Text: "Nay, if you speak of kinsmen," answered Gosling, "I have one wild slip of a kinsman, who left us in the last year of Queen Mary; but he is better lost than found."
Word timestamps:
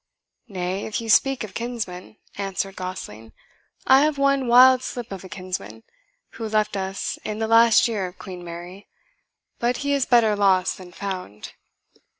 "Nay, 0.47 0.85
if 0.87 0.99
you 0.99 1.11
speak 1.11 1.43
of 1.43 1.53
kinsmen," 1.53 2.17
answered 2.35 2.75
Gosling, 2.75 3.33
"I 3.85 4.01
have 4.01 4.17
one 4.17 4.47
wild 4.47 4.81
slip 4.81 5.11
of 5.11 5.23
a 5.23 5.29
kinsman, 5.29 5.83
who 6.31 6.49
left 6.49 6.75
us 6.75 7.19
in 7.23 7.37
the 7.37 7.47
last 7.47 7.87
year 7.87 8.07
of 8.07 8.17
Queen 8.17 8.43
Mary; 8.43 8.87
but 9.59 9.77
he 9.85 9.93
is 9.93 10.07
better 10.07 10.35
lost 10.35 10.79
than 10.79 10.91
found." 10.91 11.53